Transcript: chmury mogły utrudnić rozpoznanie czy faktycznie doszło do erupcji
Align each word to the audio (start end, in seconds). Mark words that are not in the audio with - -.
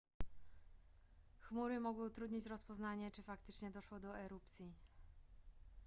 chmury 1.39 1.79
mogły 1.79 2.05
utrudnić 2.07 2.45
rozpoznanie 2.45 3.11
czy 3.11 3.23
faktycznie 3.23 3.71
doszło 3.71 3.99
do 3.99 4.17
erupcji 4.19 4.73